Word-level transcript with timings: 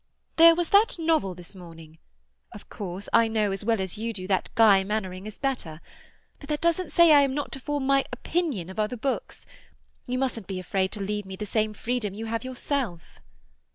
"There 0.37 0.55
was 0.55 0.71
that 0.71 0.97
novel 0.97 1.35
this 1.35 1.53
morning. 1.53 1.99
Of 2.53 2.69
course 2.69 3.07
I 3.13 3.27
know 3.27 3.51
as 3.51 3.63
well 3.63 3.79
as 3.79 3.99
you 3.99 4.13
do 4.13 4.25
that 4.29 4.49
"Guy 4.55 4.83
Mannering" 4.83 5.27
is 5.27 5.37
better; 5.37 5.79
but 6.39 6.49
that 6.49 6.59
doesn't 6.59 6.91
say 6.91 7.13
I 7.13 7.21
am 7.21 7.35
not 7.35 7.51
to 7.51 7.59
form 7.59 7.85
my 7.85 8.03
opinion 8.11 8.71
of 8.71 8.79
other 8.79 8.97
books. 8.97 9.45
You 10.07 10.17
mustn't 10.17 10.47
be 10.47 10.59
afraid 10.59 10.91
to 10.93 10.99
leave 11.01 11.27
me 11.27 11.35
the 11.35 11.45
same 11.45 11.75
freedom 11.75 12.15
you 12.15 12.25
have 12.25 12.43
yourself." 12.43 13.21